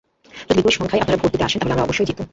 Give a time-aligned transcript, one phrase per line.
[0.47, 2.25] যদি বিপুল সংখ্যায় আপনারা ভোট দিতে আসেন, তাহলে আমরা অবশ্যই জিতব।